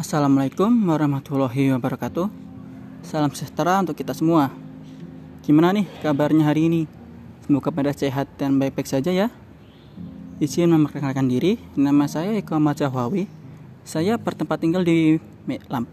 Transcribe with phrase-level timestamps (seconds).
[0.00, 2.32] Assalamualaikum warahmatullahi wabarakatuh.
[3.04, 4.48] Salam sejahtera untuk kita semua.
[5.44, 6.82] Gimana nih kabarnya hari ini?
[7.44, 9.28] Semoga pada sehat dan baik-baik saja ya.
[10.40, 13.28] Izin memperkenalkan diri, nama saya Eko Majahwawi.
[13.84, 15.20] Saya bertempat tinggal di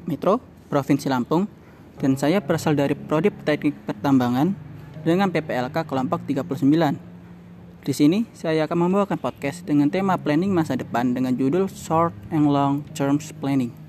[0.08, 0.40] Metro,
[0.72, 1.44] Provinsi Lampung,
[2.00, 4.56] dan saya berasal dari Prodi Teknik Pertambangan
[5.04, 6.64] dengan PPLK kelompok 39.
[7.84, 12.48] Di sini saya akan membawakan podcast dengan tema planning masa depan dengan judul Short and
[12.48, 13.87] Long Term Planning.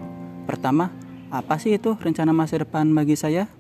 [0.48, 0.88] Pertama,
[1.29, 3.52] apa sih itu rencana masa depan bagi saya?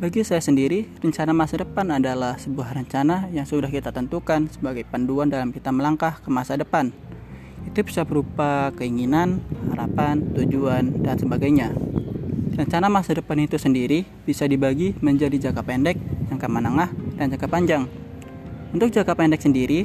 [0.00, 5.28] Bagi saya sendiri, rencana masa depan adalah sebuah rencana yang sudah kita tentukan sebagai panduan
[5.28, 6.88] dalam kita melangkah ke masa depan.
[7.68, 11.76] Itu bisa berupa keinginan, harapan, tujuan, dan sebagainya.
[12.56, 16.00] Rencana masa depan itu sendiri bisa dibagi menjadi jangka pendek,
[16.32, 16.88] jangka menengah,
[17.20, 17.84] dan jangka panjang.
[18.72, 19.84] Untuk jangka pendek sendiri,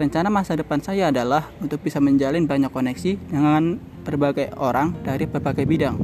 [0.00, 3.76] rencana masa depan saya adalah untuk bisa menjalin banyak koneksi dengan
[4.08, 6.00] berbagai orang dari berbagai bidang.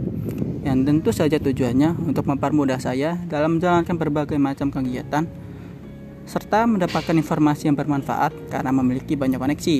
[0.60, 5.24] Yang tentu saja tujuannya untuk mempermudah saya dalam menjalankan berbagai macam kegiatan
[6.24, 9.76] serta mendapatkan informasi yang bermanfaat karena memiliki banyak koneksi.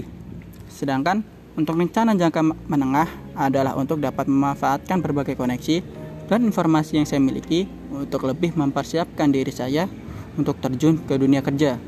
[0.68, 1.24] Sedangkan
[1.56, 5.80] untuk rencana jangka menengah adalah untuk dapat memanfaatkan berbagai koneksi
[6.28, 9.88] dan informasi yang saya miliki untuk lebih mempersiapkan diri saya
[10.36, 11.80] untuk terjun ke dunia kerja.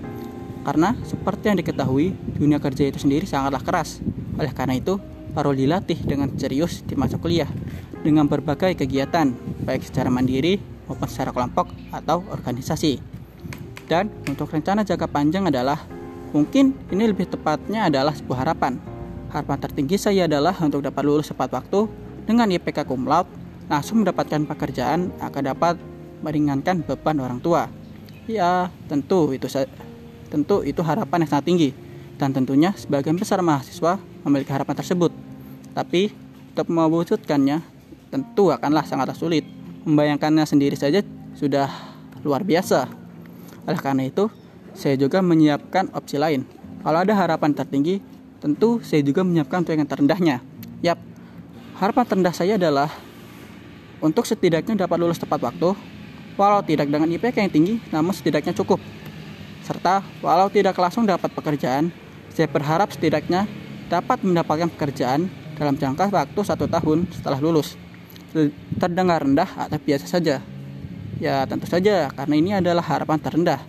[0.65, 4.03] Karena seperti yang diketahui, dunia kerja itu sendiri sangatlah keras.
[4.35, 4.99] Oleh karena itu,
[5.37, 7.53] perlu dilatih dengan serius di masa kuliah
[8.01, 9.37] dengan berbagai kegiatan,
[9.69, 10.57] baik secara mandiri
[10.89, 12.97] maupun secara kelompok atau organisasi.
[13.85, 15.85] Dan untuk rencana jangka panjang adalah
[16.33, 18.81] mungkin ini lebih tepatnya adalah sebuah harapan.
[19.29, 21.85] Harapan tertinggi saya adalah untuk dapat lulus tepat waktu
[22.25, 23.29] dengan IPK cum laude,
[23.69, 25.75] langsung mendapatkan pekerjaan akan dapat
[26.25, 27.69] meringankan beban orang tua.
[28.25, 29.47] Ya, tentu itu
[30.27, 31.71] Tentu itu harapan yang sangat tinggi
[32.19, 35.26] dan tentunya sebagian besar mahasiswa memiliki harapan tersebut.
[35.77, 36.09] Tapi
[36.57, 37.61] untuk mewujudkannya
[38.09, 39.45] tentu akanlah sangat sulit.
[39.85, 41.05] Membayangkannya sendiri saja
[41.37, 41.69] sudah
[42.25, 42.89] luar biasa.
[43.69, 44.33] Oleh karena itu,
[44.73, 46.49] saya juga menyiapkan opsi lain.
[46.81, 48.01] Kalau ada harapan tertinggi,
[48.41, 50.41] tentu saya juga menyiapkan untuk yang terendahnya.
[50.81, 50.97] Yap,
[51.77, 52.89] harapan terendah saya adalah
[54.01, 55.77] untuk setidaknya dapat lulus tepat waktu,
[56.41, 58.81] walau tidak dengan IPK yang tinggi, namun setidaknya cukup
[59.67, 61.91] serta walau tidak langsung dapat pekerjaan,
[62.31, 63.51] saya berharap setidaknya
[63.91, 65.27] dapat mendapatkan pekerjaan
[65.57, 67.75] dalam jangka waktu satu tahun setelah lulus.
[68.77, 70.45] Terdengar rendah atau biasa saja.
[71.17, 73.61] Ya tentu saja karena ini adalah harapan terendah.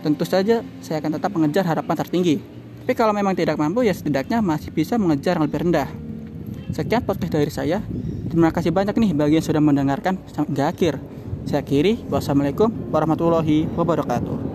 [0.00, 2.40] Tentu saja saya akan tetap mengejar harapan tertinggi.
[2.84, 5.88] Tapi kalau memang tidak mampu ya setidaknya masih bisa mengejar yang lebih rendah.
[6.72, 7.78] Sekian podcast dari saya.
[8.28, 10.98] Terima kasih banyak nih bagi yang sudah mendengarkan sampai akhir.
[11.44, 14.53] Saya kiri, wassalamualaikum warahmatullahi wabarakatuh.